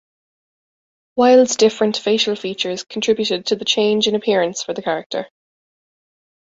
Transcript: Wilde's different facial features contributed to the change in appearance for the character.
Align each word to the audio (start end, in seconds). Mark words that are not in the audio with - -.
Wilde's 1.15 1.55
different 1.57 1.95
facial 1.95 2.35
features 2.35 2.83
contributed 2.83 3.45
to 3.45 3.55
the 3.55 3.65
change 3.65 4.07
in 4.07 4.15
appearance 4.15 4.63
for 4.63 4.73
the 4.73 4.81
character. 4.81 5.27